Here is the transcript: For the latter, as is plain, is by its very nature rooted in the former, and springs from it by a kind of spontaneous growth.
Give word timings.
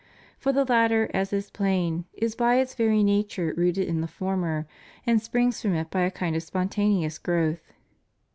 For 0.39 0.51
the 0.51 0.65
latter, 0.65 1.11
as 1.13 1.31
is 1.31 1.51
plain, 1.51 2.05
is 2.15 2.33
by 2.33 2.55
its 2.55 2.73
very 2.73 3.03
nature 3.03 3.53
rooted 3.55 3.87
in 3.87 4.01
the 4.01 4.07
former, 4.07 4.65
and 5.05 5.21
springs 5.21 5.61
from 5.61 5.75
it 5.75 5.91
by 5.91 6.01
a 6.01 6.09
kind 6.09 6.35
of 6.35 6.41
spontaneous 6.41 7.19
growth. 7.19 7.71